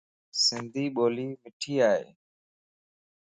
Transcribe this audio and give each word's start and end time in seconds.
سنڌي 0.43 0.85
ٻولي 0.95 1.25
مٺي 1.41 1.73
ائي. 1.89 2.07